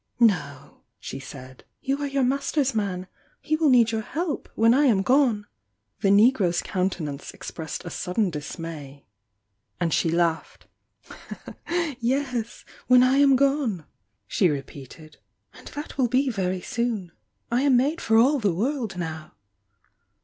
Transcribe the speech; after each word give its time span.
"No," 0.19 0.81
she 0.99 1.19
said— 1.19 1.63
"You 1.79 2.01
are 2.01 2.07
your 2.07 2.23
master's 2.23 2.73
man. 2.73 3.05
He 3.39 3.55
will 3.55 3.69
need 3.69 3.91
your 3.91 4.01
help— 4.01 4.49
when 4.55 4.73
I 4.73 4.85
am 4.85 5.03
gone!" 5.03 5.45
The 5.99 6.09
negro's 6.09 6.63
countenance 6.63 7.31
expre^ed 7.33 7.85
a 7.85 7.91
sudden 7.91 8.31
dis 8.31 8.57
may— 8.57 9.05
and 9.79 9.93
she 9.93 10.09
laughed. 10.09 10.65
"Yes— 11.99 12.65
when 12.87 13.03
I 13.03 13.17
am 13.17 13.35
gone!" 13.35 13.85
she 14.25 14.49
repeated, 14.49 15.17
"and 15.53 15.67
that 15.75 15.99
will 15.99 16.07
be 16.07 16.31
very 16.31 16.61
soon! 16.61 17.11
I 17.51 17.61
am 17.61 17.77
made 17.77 18.01
for 18.01 18.17
all 18.17 18.39
the 18.39 18.55
world 18.55 18.97
now!" 18.97 19.33